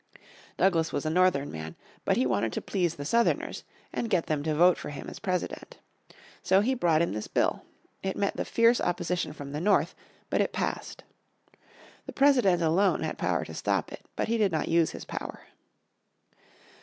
[0.57, 3.63] Douglas was a Northern man, but he wanted to please the Southerners,
[3.93, 5.77] and get them to vote for him as President.
[6.41, 7.65] So he brought in this bill.
[8.01, 9.93] It met the fierce opposition from the North,
[10.31, 11.03] but it passed.
[12.07, 14.03] The President alone had power to stop it.
[14.15, 15.41] But he did not use his power.